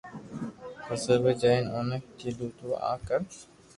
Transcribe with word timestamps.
پسي 0.85 1.09
اووي 1.15 1.33
جائين 1.41 1.65
اوني 1.75 1.97
ڪيڌو 2.19 2.47
تو 2.57 2.67
آ 2.89 2.93
ڪر 3.07 3.21